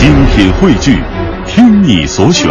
[0.00, 0.98] 精品汇聚，
[1.46, 2.48] 听你所选，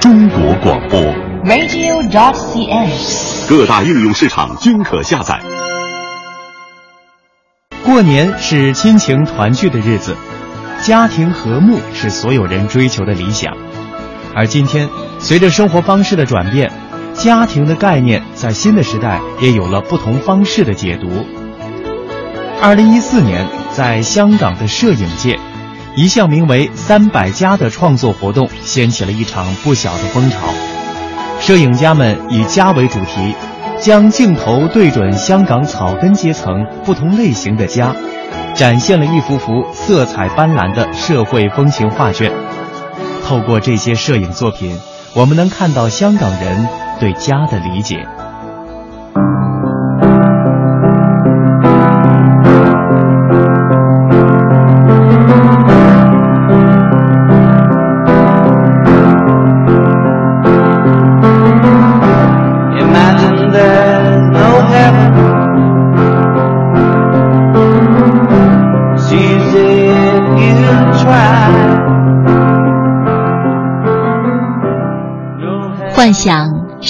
[0.00, 1.00] 中国广播。
[1.44, 3.48] radio.dot.cn，。
[3.48, 5.40] 各大应用市场均可下载。
[7.84, 10.16] 过年是亲情团聚的日子，
[10.82, 13.56] 家庭和睦是所有人追求的理想。
[14.34, 14.88] 而今天，
[15.20, 16.72] 随着生活方式的转变，
[17.12, 21.24] 家庭的概念在新的时代也有了不同方式的解读。
[22.60, 25.38] 二零一四年，在香港的摄影界，
[25.96, 30.38] 一项名为“三百家”的创作活动掀起了一场不小的风潮。
[31.38, 33.34] 摄影家们以家为主题，
[33.80, 37.94] 将镜头对准香港草根阶层不同类型的家，
[38.56, 42.32] 展现了一幅幅色彩斑斓的社会风情画卷。
[43.24, 44.76] 透过这些摄影作品，
[45.14, 46.68] 我们能看到香港人
[46.98, 48.04] 对家的理解。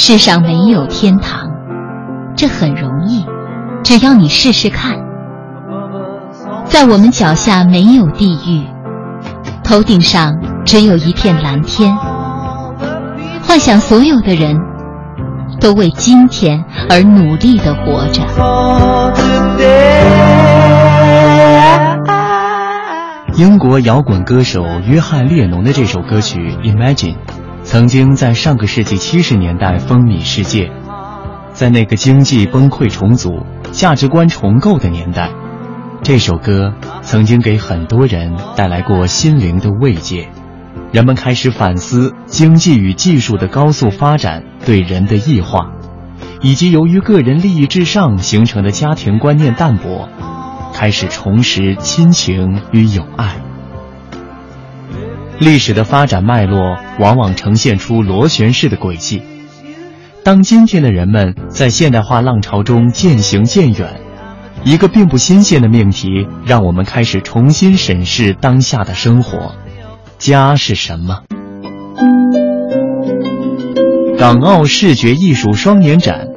[0.07, 1.49] 世上没有天堂，
[2.37, 3.25] 这很容易，
[3.83, 4.99] 只要你试试看。
[6.67, 8.67] 在我们脚下没有地狱，
[9.65, 10.31] 头顶上
[10.67, 11.97] 只有一片蓝天。
[13.49, 14.55] 幻想所有的人
[15.59, 18.21] 都为今天而努力的活着。
[23.37, 27.15] 英国摇滚歌手约翰列侬的这首歌曲《Imagine》。
[27.65, 30.71] 曾经在上个世纪七十年代风靡世界，
[31.53, 33.31] 在那个经济崩溃重组、
[33.73, 35.31] 价值观重构的年代，
[36.03, 40.29] 这首歌曾经给很多人带来过心灵的慰藉。
[40.93, 45.73] 人们开始反思经济与技术的高速发展对人的异化，
[46.43, 50.09] 以及由于个人利益至上形成的家庭观念淡薄，
[50.75, 53.37] 开始重拾亲情与友爱。
[55.39, 59.23] 历史的发展脉络往往呈现出螺旋式的轨迹。
[60.23, 64.01] 当今天的人们在现代化浪潮中渐行渐远，
[64.65, 69.55] 一个并不新鲜的命题让我们开始重新审视当下的生活：
[70.19, 71.25] 家是什么？
[74.17, 76.29] 港澳视觉艺术双年展，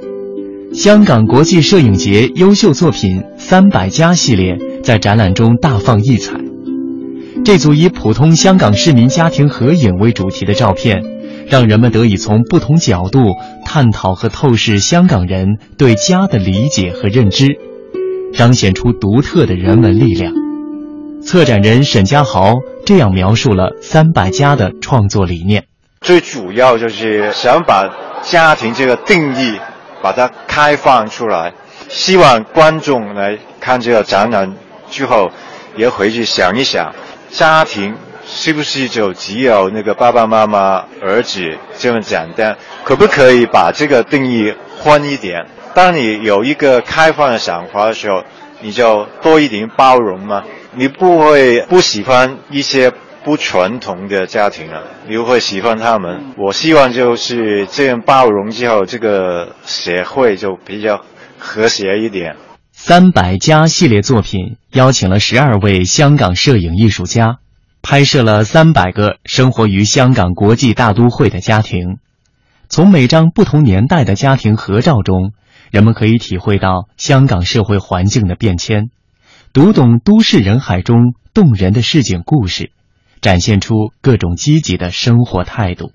[0.73, 6.46] 香港国际摄影节优秀作品“三百家”系列在展览中大放异彩。
[7.47, 11.01] 这组以普通香港市民家庭合影为主题的照片，
[11.47, 13.21] 让人们得以从不同角度
[13.63, 17.57] 探讨和透视香港人对家的理解和认知，
[18.33, 20.33] 彰显出独特的人文力量。
[21.23, 25.67] 策展人沈家豪这样描述了“三百家”的创作理念：
[26.01, 27.89] 最主要就是想把
[28.23, 29.57] 家庭这个定义
[30.03, 31.53] 把它开放出来，
[31.87, 34.53] 希望观众来看这个展览
[34.89, 35.29] 之后，
[35.77, 36.93] 也回去想一想。
[37.29, 37.95] 家庭
[38.25, 42.57] 是不是就只有那个爸爸妈妈、儿子这么简单？
[42.83, 45.45] 可不可以把这个定义宽一点？
[45.73, 48.23] 当你有一个开放的想法的时候，
[48.61, 50.43] 你就多一点包容嘛。
[50.73, 52.91] 你不会不喜欢一些
[53.23, 56.33] 不传统的家庭啊，你会喜欢他们。
[56.37, 61.01] 我希望就是这样包容之后，这个社会就比较
[61.39, 62.35] 和谐一点。
[62.87, 67.39] 三百家系列作品邀请了十二位香港摄影艺术家，
[67.81, 71.97] 拍摄了三百个生活于香港国际大都会的家庭。
[72.69, 75.33] 从每张不同年代的家庭合照中，
[75.69, 78.83] 人们可以体会到香港社会环境的变迁，
[79.51, 82.71] 读懂都市人海中动人的市井故事，
[83.19, 85.91] 展现出各种积极的生活态度。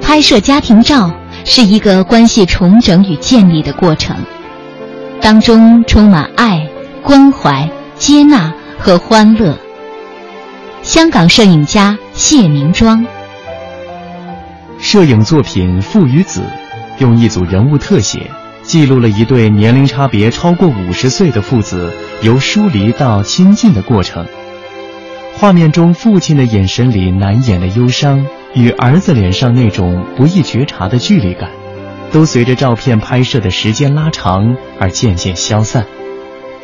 [0.00, 1.19] 拍摄家庭照。
[1.52, 4.16] 是一个关系重整与建立的过程，
[5.20, 6.64] 当中充满爱、
[7.02, 9.58] 关怀、接纳和欢乐。
[10.82, 13.04] 香港摄影家谢明庄，
[14.78, 16.40] 摄影作品《父与子》
[17.02, 18.30] 用一组人物特写，
[18.62, 21.92] 记录了一对年龄差别超过五十岁的父子
[22.22, 24.24] 由疏离到亲近的过程。
[25.36, 28.24] 画面中父亲的眼神里难掩的忧伤。
[28.54, 31.50] 与儿子脸上那种不易觉察的距离感，
[32.10, 35.86] 都随着照片拍摄的时间拉长而渐渐消散。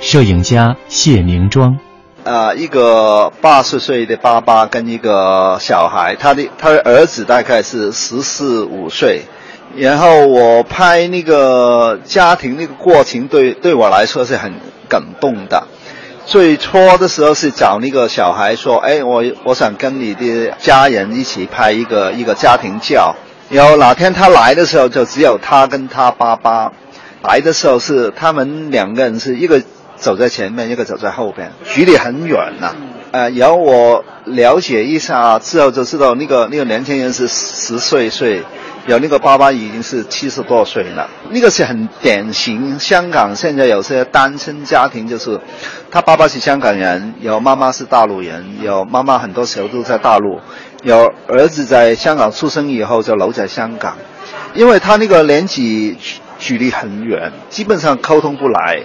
[0.00, 1.78] 摄影家谢明庄，
[2.24, 9.22] 呃，一个八十岁的爸爸跟一个小孩，他的他的儿子大概是十四五岁，
[9.76, 14.52] 然后我拍那个家庭那个过程对对我来说是很
[14.88, 15.66] 感动的。
[16.26, 23.14] 最初的时候是找那个小孩说：“哎，我我想跟你的家人一起拍一个一个家庭照。”
[23.48, 26.72] 然后哪天他来的时候，就只有他跟他爸爸。
[27.22, 29.62] 来的时候是他们两个人是一个
[29.96, 32.74] 走在前面，一个走在后边，距离很远呐。
[33.12, 38.42] 呃，然后我了解一下之后就知道，那个那个年轻人是十岁岁。
[38.86, 42.78] 有那个爸爸已经是七十多岁了，那个是很典型。
[42.78, 45.40] 香港现在有些单身家庭，就是
[45.90, 50.38] 他爸爸是香港人，有妈妈是大陆人，有妈妈很多时候都在大陆，
[50.84, 53.96] 有儿子在香港出生以后就留在香港，
[54.54, 55.98] 因为他那个年纪
[56.38, 58.82] 距离很远，基本上沟通不来。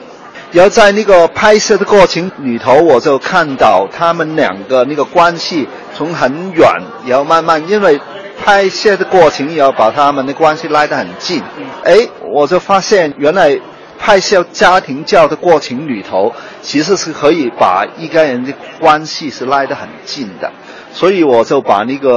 [0.51, 6.67] 然后在那个拍摄的过程里头，我就看到他们两个那个关系从很远，
[7.05, 8.01] 然后慢慢因为。
[8.43, 11.41] 拍摄的过程要把他们的关系拉得很近，
[11.83, 13.57] 哎，我就发现原来
[13.99, 20.51] 拍摄家庭教的过程里头，其实是可以把一家人的关系是拉得很近的，
[20.91, 22.11] 所以我就把那个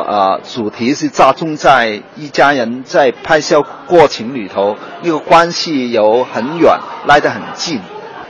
[0.00, 6.74] 呃主题是集中在一家人在拍摄过程里头那个关系有很远，
[7.06, 7.78] 拉得很近。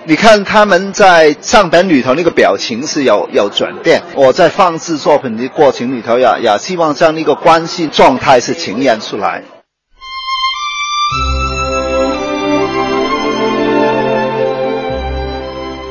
[0.09, 4.01] 你看他们在上本里头那个表情是有有转变。
[4.15, 9.43] 我在放置作品的过程里头呀，也希望将那个关系状态是呈现出来。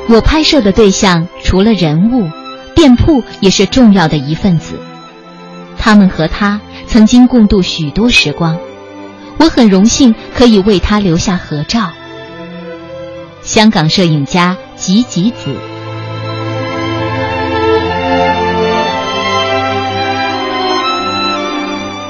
[0.08, 2.30] 我拍摄的对象除了人物，
[2.74, 4.76] 店铺也是重要的一份子。
[5.78, 8.58] 他们和他曾经共度许多时光，
[9.40, 11.92] 我很荣幸可以为他留下合照。
[13.45, 15.56] 香港摄影家吉吉子，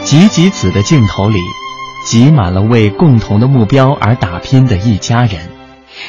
[0.05, 1.37] 吉吉子的镜头里，
[2.05, 5.54] 挤满了为共同的目标而打拼的一家人。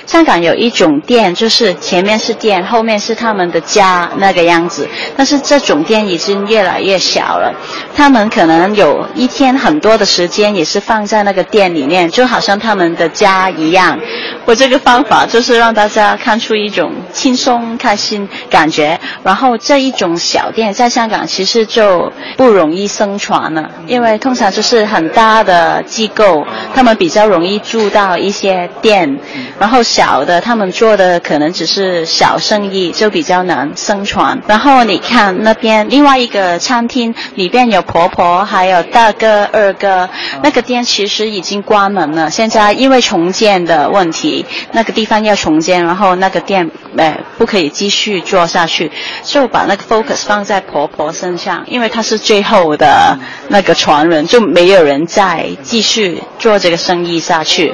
[0.06, 4.88] 香港有一种店，就是前面是店，后面是他们的家那个样子。
[5.17, 7.53] 但是这种店已经越来越小了，
[7.94, 13.99] 他们可能有一天很多的时间也是放在那个店里面，就好像他们的家一样。
[14.44, 18.99] 我这个方法就是让大家看出一种轻松、开心感觉。
[19.25, 29.19] 然后这一种小店在香港其实就不容易生存了，因为通常就是很大的机构，他们比较容易住到一些店，
[29.59, 29.82] 然后。
[29.97, 34.43] 小的，他们做的可能只是小生意，就比较难生存。
[34.47, 40.07] 然后你看那边另外一个餐厅里边有婆婆，还有大哥、二哥，
[40.43, 42.31] 那个店其实已经关门了。
[42.31, 48.93] 现在因为重建的问题，那个地方要重建，然后那个店哎不可以继续做下去，
[49.25, 57.73] 就把那个 focus 放在婆婆身上，因为她是最后的那个传人，就没有人再继续做这个生意下去。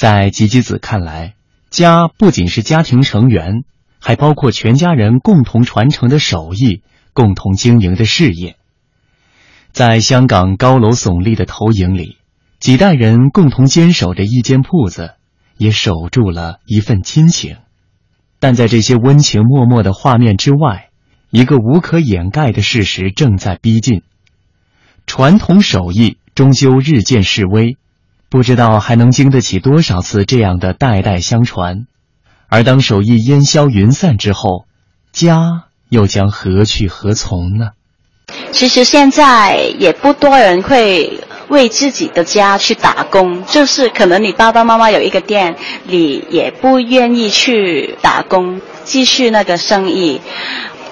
[0.00, 1.34] 在吉吉子看来，
[1.68, 3.64] 家不仅是家庭成员，
[3.98, 6.80] 还包括全家人共同传承的手艺、
[7.12, 8.56] 共同经营的事业。
[9.72, 12.16] 在香港高楼耸立的投影里，
[12.60, 15.16] 几代人共同坚守着一间铺子，
[15.58, 17.58] 也守住了一份亲情。
[18.38, 20.88] 但在这些温情脉脉的画面之外，
[21.28, 24.00] 一个无可掩盖的事实正在逼近：
[25.06, 27.76] 传统手艺终究日渐式微。
[28.30, 31.86] 不知道还能经得起多少次这样的代代相传，
[32.48, 34.66] 而当手艺烟消云散之后，
[35.12, 37.70] 家又将何去何从呢？
[38.52, 41.18] 其实现在也不多人会
[41.48, 50.20] 为自己的家去打工，就是可能你爸爸妈妈有一个店，你也不愿意去打工继续那个生意。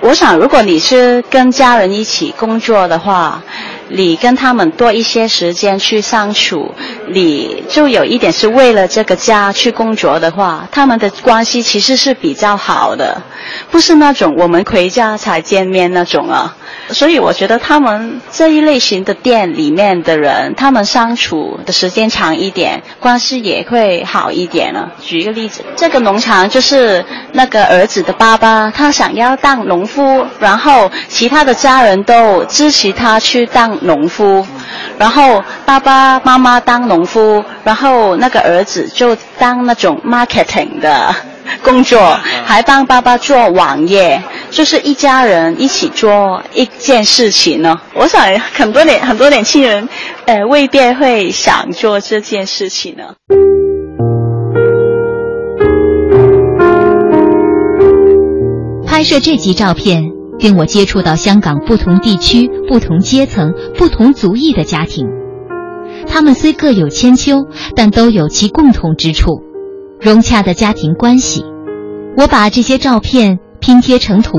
[0.02, 3.45] 我想，如果你是跟家人一起工作的话。
[3.88, 6.75] 你跟他们多一些时间去相处，
[7.09, 13.23] 你就有一点是为了这个家去工作的话，他们的关系其实是比较好的，
[13.71, 16.54] 不是那种我们回家才见面那种啊。
[16.90, 24.90] 所以我觉得他们这一类型的店里面的人，他们相处的时间长一点，关系也会好一点了。
[25.02, 34.47] 举一个例子，这个农场就是那个儿子的爸爸，他想要当农夫，然后其他的家人都支持他去当农夫，
[34.99, 41.14] 然后爸爸妈妈当农夫，然后那个儿子就当那种 marketing 的
[41.62, 44.23] 工作，还帮爸爸做网页。
[44.50, 47.78] 就是一家人一起做一件事情呢。
[47.92, 48.23] 我想
[48.54, 49.87] 很多年很多年轻人，
[50.25, 53.04] 呃，未必会想做这件事情呢。
[58.87, 60.02] 拍摄这集照片，
[60.38, 65.07] 令我接触到香港不同地区、不同阶层、不同族裔的家庭。
[66.07, 69.42] 他们虽各有千秋，但都有其共同之处。
[70.00, 71.45] 融洽的家庭关系。
[72.16, 74.38] 我把这些照片拼贴成图，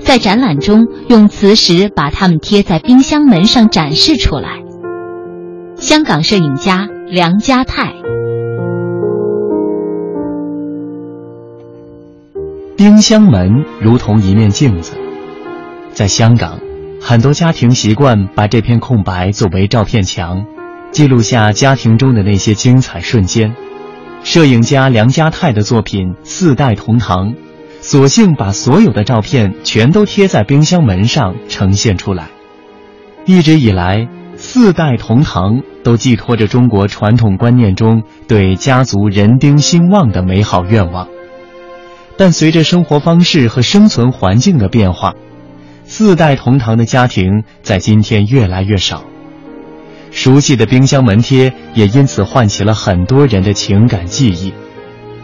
[0.00, 4.62] 在展览中用磁石把它们贴在冰箱门上展示出来。
[5.76, 7.92] 香港摄影家梁家泰。
[12.76, 14.92] 冰箱门如同一面镜子，
[15.96, 16.60] 在香港，
[17.00, 20.44] 很多家庭习惯把这片空白作为照片墙，
[20.92, 23.56] 记录下家庭中的那些精彩瞬间。
[24.22, 27.30] 摄影家梁家泰的作品《四代同堂》，
[27.80, 32.26] 索性把所有的照片全都贴在冰箱门上呈现出来。
[33.24, 41.08] 一直以来，四代同堂都寄托着中国传统观念中对家族人丁兴旺的美好愿望。
[42.18, 45.14] 但随着生活方式和生存环境的变化，
[45.86, 49.04] 四代同堂的家庭在今天越来越少。
[50.10, 54.52] 熟悉的冰箱门贴也因此唤起了很多人的情感记忆。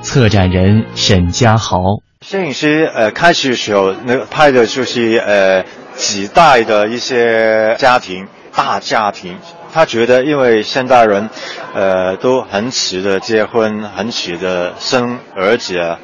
[0.03, 1.79] 策展人沈家豪，
[2.21, 5.65] 摄影师呃开始的时候，那拍的就是呃
[5.95, 9.37] 几代的一些家庭，大家庭。
[9.73, 11.31] 他觉得，因为现代人，
[11.75, 15.99] 呃都很迟的结婚，很迟的生儿子啊。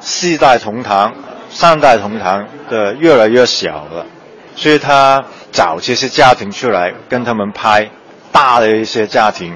[0.00, 1.12] 四代同堂、
[1.52, 4.06] 三代同堂的越来越小了，
[4.56, 7.90] 所以他找这些家庭出来跟他们拍
[8.32, 9.54] 大的一些家庭，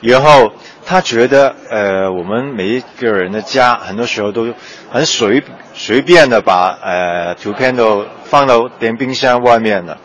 [0.00, 0.52] 然后
[0.84, 4.52] 他觉得，呃，我们每一个人的家很多时候都
[4.90, 5.42] 很随
[5.74, 9.96] 随便的把呃图片都放到电冰箱外面了，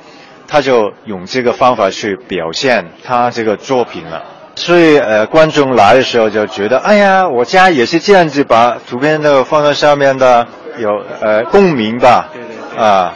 [0.47, 4.23] 他就用这个方法去表现他这个作品了。
[4.55, 10.47] 所以，呃，观众来的时候就觉得，哎呀，我家也是这样子，把图片都放在上面的，
[10.79, 10.89] 有
[11.21, 12.29] 呃共鸣吧，
[12.77, 13.13] 啊。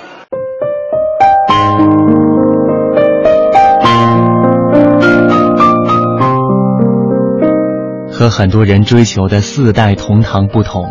[8.12, 10.86] 和很多人追求的四代同堂不同，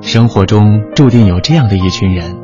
[0.00, 2.38] 生活中注定有这样的一群人，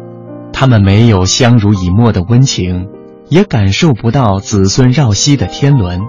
[0.52, 2.88] 他们没有相濡以沫的温情，
[3.28, 6.00] 也感受不到子孙绕膝的天伦。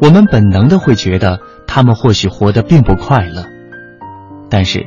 [0.00, 3.44] 我们本能的会觉得他们或许活得并不快乐，
[4.48, 4.84] 但是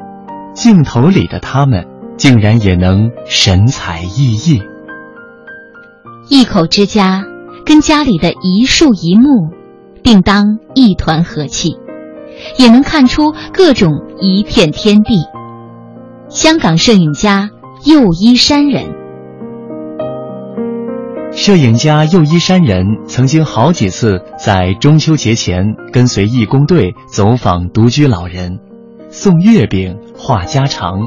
[0.54, 1.86] 镜头里的他们
[2.18, 4.62] 竟然也能神采奕奕。
[6.30, 7.26] 一口之家，
[7.66, 9.50] 跟家里的一树一木，
[10.04, 11.78] 定当一团和气，
[12.58, 15.24] 也能看出各种一片天地。
[16.30, 17.50] 香港摄影家
[17.86, 18.86] 右一山人。
[21.32, 28.60] 摄影家右一山人曾经好几次在中秋节前跟随义工队走访独居老人，
[29.14, 31.02] 送月饼、话家常。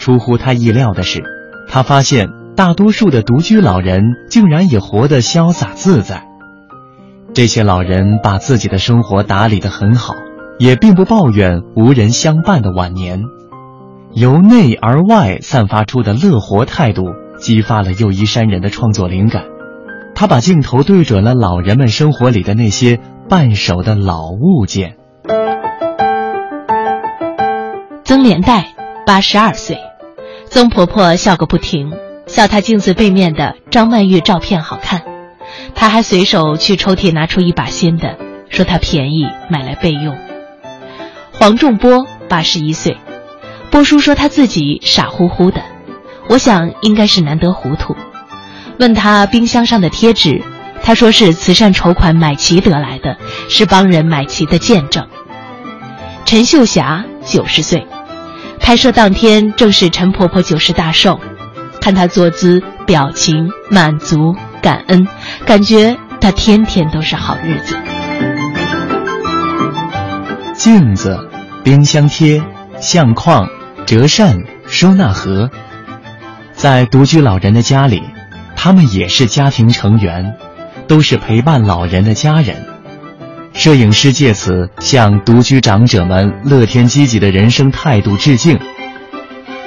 [0.00, 1.22] 出乎他意料的是，
[1.68, 4.00] 他发现大多数的独居老人
[4.30, 6.26] 竟然也活得潇洒自在。
[7.34, 10.14] 这些老人把自己的生活打理得很好，
[10.58, 13.20] 也并不抱怨无人相伴的晚年。
[14.14, 17.04] 由内而外散发出的乐活态度。
[17.38, 19.44] 激发了右一山人的创作灵感，
[20.14, 24.96] 他把镜头对准了老人们生活里的那些半熟的老物件。
[28.06, 28.72] 曾连代，
[29.04, 29.80] 八十二岁，
[30.48, 31.92] 曾婆婆笑个不停，
[32.28, 35.02] 笑她镜子背面的张曼玉照片好看，
[35.74, 38.16] 她还随手去抽屉拿出一把新的，
[38.48, 40.16] 说她便宜买来备用。
[41.32, 42.96] 黄仲波，八十一岁，
[43.72, 45.60] 波叔说他自己傻乎乎的。
[46.28, 47.96] 我想应该是难得糊涂。
[48.78, 50.44] 问他冰箱上的贴纸，
[50.80, 53.16] 他说是慈善筹款买齐得来的，
[53.48, 55.08] 是帮人买齐的见证。
[56.24, 57.86] 陈秀霞九十岁，
[58.66, 61.20] 拍摄当天正是陈婆婆九十大寿，
[61.80, 65.06] 看她坐姿、表情满足、感恩，
[65.44, 67.76] 感觉她天天都是好日子。
[70.54, 71.16] 镜子、
[71.62, 72.42] 冰箱贴、
[72.80, 73.48] 相框、
[73.86, 75.48] 折扇、收纳盒。
[76.52, 78.02] 在独居老人的家里，
[78.56, 80.34] 他们也是家庭成员，
[80.88, 82.56] 都是陪伴老人的家人。
[83.56, 88.60] 摄影师借此向独居长者们乐天积极的人生态度致敬。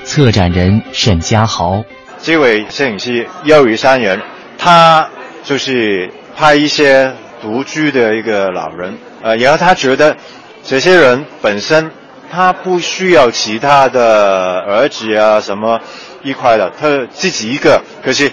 [0.03, 1.83] 策展人沈家豪，
[2.21, 4.21] 这位摄影师又一山人，
[4.59, 5.09] 他
[5.43, 10.15] 就是拍一些独居的一个老人，呃，然后他觉得
[10.63, 11.91] 这些人本身
[12.31, 15.81] 他不需要其他的儿子啊什么。
[16.21, 18.29] 一块的，他自己一个，可是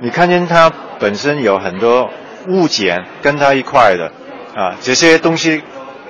[0.00, 2.10] 你看见他本身有很多
[2.48, 4.12] 物件跟他一块的，
[4.54, 5.62] 啊，这些东西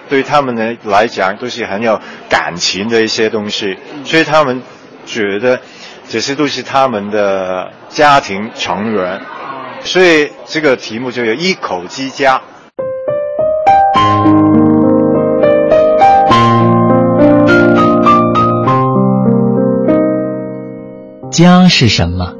[0.08, 4.62] 对他们呢来讲都是很有感情的一些东西，所以他们
[5.04, 5.60] 觉得
[6.08, 9.20] 这些都是他们的家庭成员，
[9.82, 12.40] 所以这个题目就有一口之家。
[21.30, 22.34] 家是什么？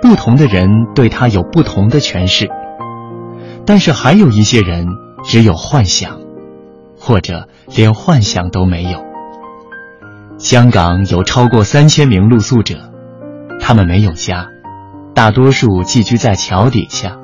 [0.00, 2.48] 不同的人对他有不同的诠释，
[3.66, 5.05] 但是还有一些人。
[5.26, 6.20] 只有幻想，
[6.96, 9.04] 或者连幻想都没有。
[10.38, 12.92] 香港有超过三千名露宿者，
[13.60, 14.46] 他们没有家，
[15.14, 17.16] 大多数寄居在桥底下。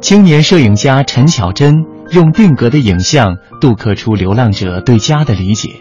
[0.00, 5.76] 青年摄影家陈巧珍用定格的影像镀刻出流浪者对家的理解，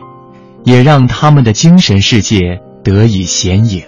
[0.64, 3.84] 也让他们的精神世界得以显影。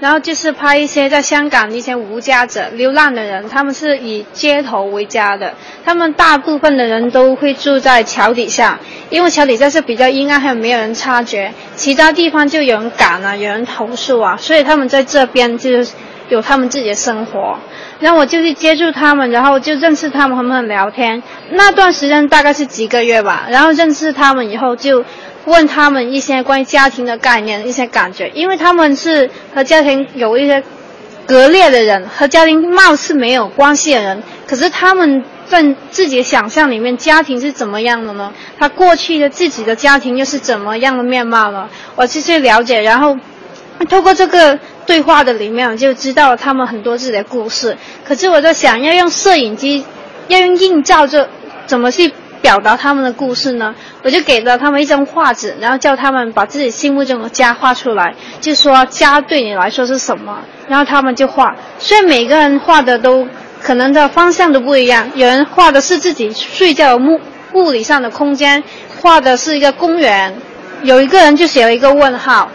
[0.00, 5.54] 然后就是拍一些在香港的一些无家者、流浪的人，他们是以街头为家的，
[5.84, 8.80] 他们大部分的人都会住在桥底下，
[9.10, 15.92] 因为桥底下是比较阴暗，还有没有人察觉，其他地方就有人赶啊，有人投诉啊，所以他们在这边就是
[16.30, 17.58] 有他们自己的生活。
[18.00, 21.22] 然后我就去接触他们，然后就认识他们，和他们聊天。
[21.50, 25.04] 那段时间大概是几个月吧，然后认识他们以后就。
[25.50, 30.62] 问他们一些关于家庭的概念、一些感觉，因为他们是和家庭有一些
[31.26, 38.32] 割裂的人，和家庭貌似没有关系的人，可是他们在自己的想象里面，家庭是怎么样的呢？
[38.58, 41.68] 他过去的自己的家庭又是怎么样的面貌呢？
[41.96, 43.16] 我去去了解，然后
[43.88, 47.76] 透过这个对话的里面，我就知道他们很多自己的故事。
[48.04, 49.84] 可是我在想，要用摄影机，
[50.28, 51.28] 要用映照，这
[51.66, 52.12] 怎么去？
[52.42, 61.54] 表达他们的故事呢，我就给了他们一张画纸，然后叫他们把自己心目中的家画出来，就说家对你来说是什么，然后他们就画。
[61.78, 63.26] 虽然每个人画的都
[63.62, 67.20] 可能的方向都不一样，有人画的是自己睡觉的物
[67.52, 68.62] 物理上的空间，
[69.00, 70.34] 画的是一个公园，
[70.82, 72.50] 有一个人就写了一个问号，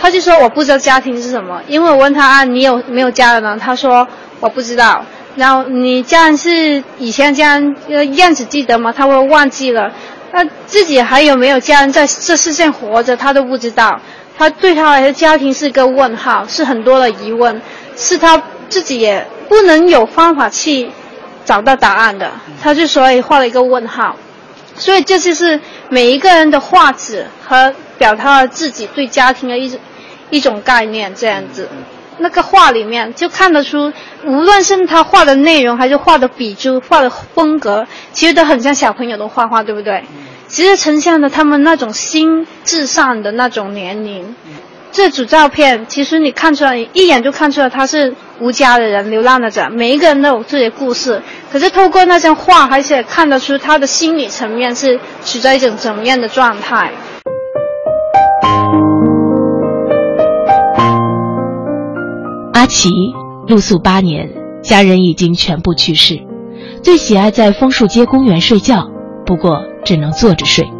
[0.00, 3.56] 他就说我不知道家庭是什么，因为我问他啊你有没有家人呢？
[3.58, 4.06] 他说
[4.40, 5.04] 我不知道。
[5.36, 8.92] 然后你家人是以前家人呃样子记得吗？
[8.94, 9.92] 他会忘记了，
[10.30, 14.00] 他自己还有没有家人在这世界活着，他都不知道。
[14.36, 17.60] 他对他来说，家庭是个问号，是很多的疑问，
[17.96, 20.90] 是他自己也不能有方法去
[21.44, 22.30] 找到答案的。
[22.60, 24.16] 他就所以画了一个问号，
[24.76, 29.78] 所以这就是每一个人的画纸和表达了自己对家庭的一种
[30.30, 31.68] 一种概念，这样子。
[32.18, 33.92] 那个画里面就看得出，
[34.24, 40.04] 无论是他画的内容，还是画的笔触、画的风格，其实都很像小朋友的画画，对不对？
[40.48, 44.34] 其实呈现的他们那种心智上的那种年龄。
[44.94, 51.22] 这组照片，其实你看出来，一眼就看出来他是无家的人、流浪的者，每一个人都有自己的故事。
[51.50, 56.92] 可是透过那张画，而且看得出他的心理层面是处在一种怎么样的状态。
[62.62, 62.90] 阿奇
[63.48, 64.30] 露宿八年，
[64.62, 66.20] 家人已经全部去世，
[66.80, 68.88] 最喜爱在枫树街公园睡觉，
[69.26, 70.70] 不过只能坐着睡。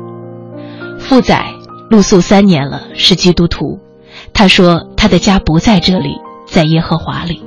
[1.01, 1.45] 富仔
[1.91, 3.81] 露宿三年了，是基督徒，
[4.33, 6.11] 他说他的家不在这里，
[6.47, 7.43] 在耶和华里。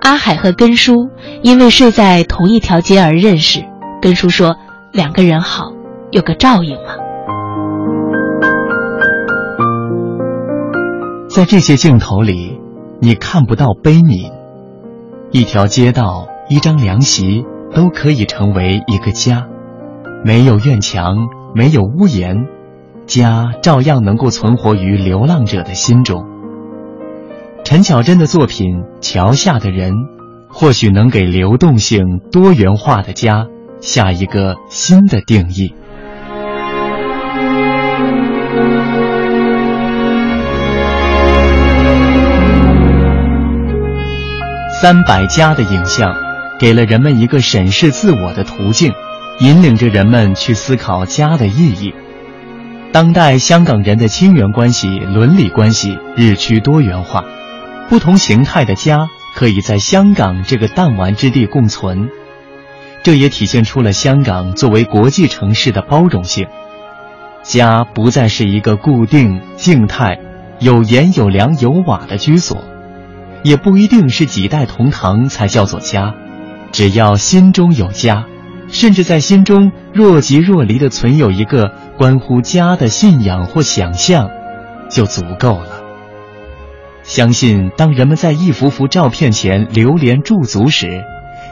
[0.00, 1.10] 阿海和根叔
[1.42, 3.62] 因为睡在同一条街而认识，
[4.00, 4.56] 根叔说
[4.94, 5.74] 两个人好，
[6.10, 6.94] 有个照应嘛。
[11.28, 12.53] 在这些镜头里。
[13.00, 14.32] 你看不到悲悯，
[15.30, 19.46] 一条街道、一张凉席都可以成为一个家。
[20.24, 22.46] 没有院墙，没有屋檐，
[23.06, 26.24] 家照样能够存活于流浪者的心中。
[27.64, 29.92] 陈巧珍的作品《桥下的人》，
[30.48, 33.46] 或许能给流动性多元化的家
[33.80, 35.74] 下一个新的定义。
[44.84, 46.14] 三百家的影像，
[46.58, 48.92] 给了人们一个审视自我的途径，
[49.40, 51.94] 引领着人们去思考家的意义。
[52.92, 57.24] 当代香港人的亲缘关系、伦理关系日趋多元化，
[57.88, 62.10] 不同形态的家可以在香港这个弹丸之地共存，
[63.02, 66.46] 这也体现出了香港作为国际城市的包容性。
[67.42, 70.18] 家不再是一个固定、静态、
[70.60, 72.62] 有盐有粮有瓦的居所。
[73.44, 76.14] 也不一定是几代同堂才叫做家，
[76.72, 78.24] 只要心中有家，
[78.68, 84.30] 甚至在心中若即若离的存有一个关乎家的信仰或想象，
[84.88, 85.82] 就足够了。
[87.02, 91.04] 相信当人们在一幅幅照片前流连驻足时，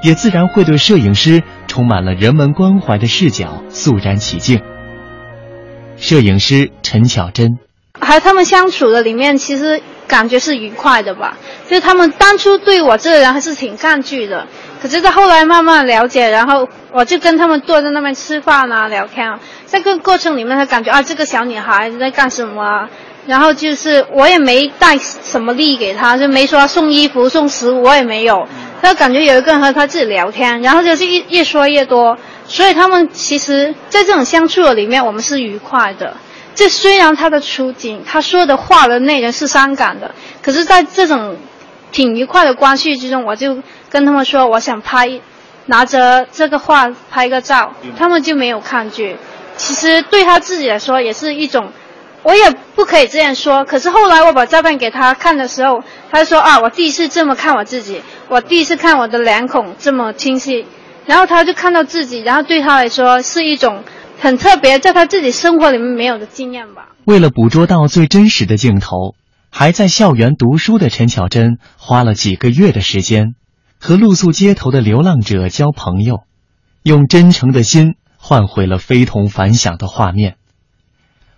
[0.02, 4.62] 也自然会对摄影师充满了人文关怀的视角肃然起敬。
[5.98, 7.58] 摄影师陈巧珍，
[8.00, 9.82] 和他们相处的里面，其实。
[10.12, 11.38] 感觉是愉快的吧？
[11.66, 14.46] 就是他们当初对我这个人还是挺抗拒的，
[14.82, 22.62] 可是到后来慢慢了解，然后我就跟他们坐在那边吃饭啊、聊天啊，在这个过程里面，他感觉啊，这个小女孩在干什么？
[22.62, 22.88] 啊
[23.24, 28.48] 然后就是我也没带什么礼给他，就没说送衣服、送食物，我也没有。
[28.82, 36.16] 他感觉有一个人和他自己聊天，然后就是越越说越多，所以他们其实，在这种相处的里面，我们是愉快的。
[36.54, 41.36] 这虽然他的处境，他说的话的内容是伤感的，可是在这种
[41.90, 45.20] 挺愉快的关系之中，我就跟他们说，我想拍，
[45.66, 49.16] 拿着这个画拍个照，他们就没有抗拒。
[49.56, 51.72] 其实对他自己来说，也是一种。
[52.24, 60.64] 我也不可以这样说，可是后来我把照片给他看的时候，他说啊，我第一次这么看我自己，我第一次看我的脸孔这么清晰，
[61.04, 63.82] 然后他就看到自己，然后对他来说是一种
[64.22, 66.90] 很特别，在他自己生活里面没有的经验吧。
[67.04, 69.16] 为了捕捉到最真实的镜头，
[69.50, 73.34] 还在校园读书的陈巧珍花了几个月的时间，
[73.80, 76.20] 和露宿街头的流浪者交朋友，
[76.84, 80.36] 用真诚的心换回了非同凡响的画面。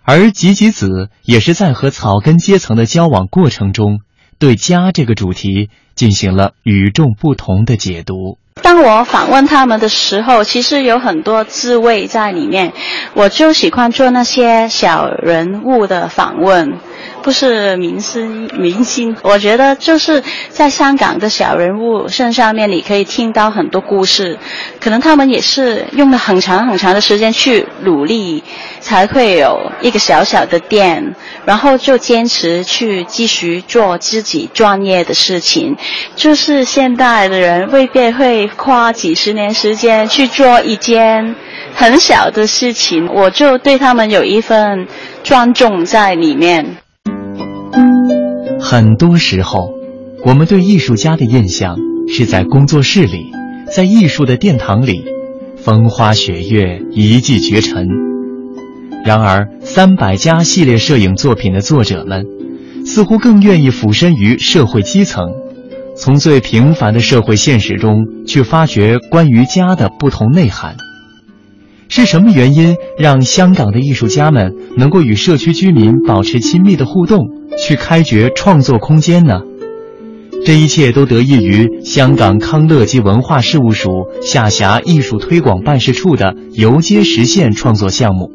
[0.03, 4.01] 而吉吉子也是在和草根阶层的交往过程中，
[4.37, 8.37] 对家这个主题进行了与众不同的解读。
[8.65, 12.73] 当我访问他们的时候，其实有很多滋味在里面。
[13.13, 16.79] 我就喜欢做那些小人物的访问。
[17.21, 24.37] 不是明星，明星，我觉得就是在香港的小人物身上面，你可以听到很多故事。
[24.79, 28.43] 可能他们也是用了很长很长的时间去努力，
[28.79, 31.15] 才会有一个小小的店，
[31.45, 35.75] 然后就坚持去继续做自己专业的事情。
[36.15, 41.35] 就是现代的人未必会花几十年时间去做一件
[41.73, 44.87] 很小的事情，我就对他们有一份
[45.23, 46.77] 尊重在里面。
[48.67, 49.69] 很多时候，
[50.25, 53.29] 我们对艺术家的印象是在工作室里，
[53.71, 55.03] 在艺术的殿堂里，
[55.55, 57.87] 风花雪月，一骑绝尘。
[59.05, 62.25] 然而，三百家系列摄影作品的作者们，
[62.87, 65.25] 似乎更愿意俯身于社会基层，
[65.95, 70.75] 从最平凡的社会现实中去发掘关于家的不同内涵。
[71.87, 77.19] 是什么原因让香港的艺术家们能够与社区居民保持亲密的互动，
[77.57, 79.41] 去开掘创作空间呢？
[80.45, 83.89] 这一切都得益于香港康乐及文化事务署
[84.21, 88.31] 下辖艺术推广办事处的游街实现创作项目。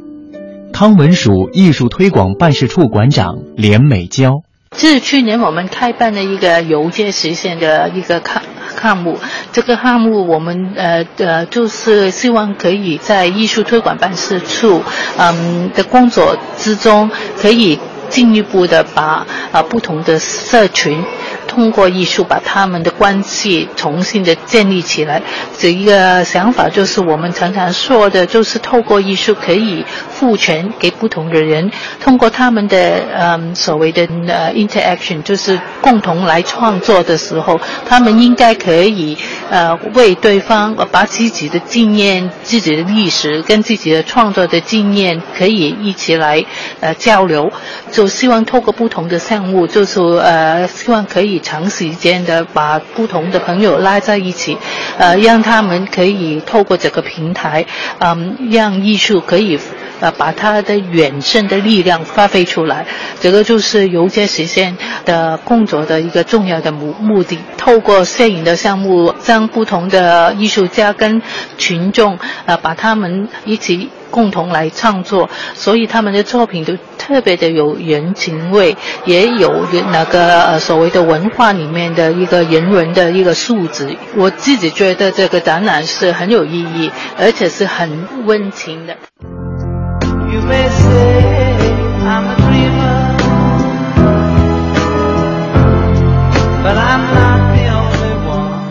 [0.73, 4.43] 康文署艺术推广办事处馆长连美娇。
[4.77, 8.43] 这是去年我们开办的一个游街实现的一个项
[8.81, 9.19] 项目。
[9.53, 14.83] 这个项目我们呃呃就是希望可以在艺术推广办事处
[15.19, 17.79] 嗯的工作之中，可以
[18.11, 21.03] 进一步的把啊不同的社群。
[21.51, 25.21] 通过艺术把他们的关系重新的建立起来，
[25.59, 31.69] 这一个想法就是我们常常说的，就是透过艺术可以赋权给不同的人，
[32.01, 39.19] 通过他们的嗯所谓的呃 interaction，就是共同来创作的时候，他们应该可以
[39.51, 46.45] 呃为对方把自己的经验、自己的历史跟自己的创作的经验可以一起来
[46.79, 47.51] 呃交流，
[47.91, 51.40] 就希望透过不同的项目，就是呃希望可以。
[51.41, 54.57] 长时间的把不同的朋友拉在一起，
[54.99, 57.67] 呃，让他们可以透过这个平台，
[57.99, 59.59] 嗯，让艺术可以
[60.01, 62.87] 呃把它的远胜的力量发挥出来。
[63.21, 67.39] 这个就是游街实现的工作的一个重要的目目的。
[67.57, 71.21] 透过摄影的项目，将不同的艺术家跟
[71.59, 73.91] 群众呃把他们一起。
[74.11, 83.97] 共同来创作，所以他们的作品都特别的有人情味，也有那个呃所谓的文化里面的一个人文的一个素质。
[84.17, 88.97] 我自己觉得这个展览是很有意义，而且是很温情的。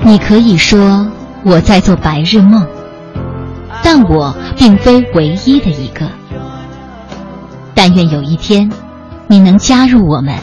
[0.01, 1.07] 你可以说
[1.43, 2.78] 我在做白日梦。
[3.83, 6.07] 但我并非唯一的一个。
[7.73, 8.69] 但愿有一天，
[9.27, 10.35] 你能加入我们，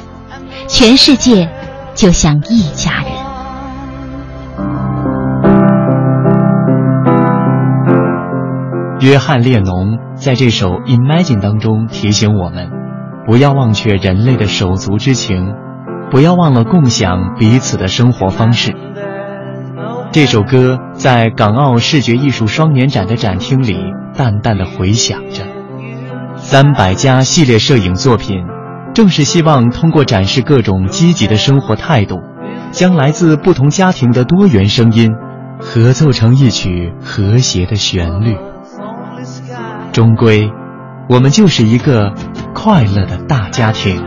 [0.68, 1.50] 全世界
[1.94, 3.12] 就像一家人。
[9.00, 12.70] 约翰列侬在这首《Imagine》当中提醒我们：
[13.26, 15.54] 不要忘却人类的手足之情，
[16.10, 18.74] 不要忘了共享彼此的生活方式。
[20.16, 23.76] 这首歌在港澳视觉艺术双年展的展厅里
[24.16, 25.46] 淡淡的回响着。
[26.36, 28.38] 三百家系列摄影作品
[28.94, 32.16] 正是希望通过展示各种积极的生活态度
[32.70, 35.12] 将来自不同家庭的多元声音
[35.60, 38.38] 合奏成一曲和谐的旋律。
[39.92, 40.50] 终归
[41.10, 42.14] 我们就是一个
[42.54, 44.02] 快乐的大家庭。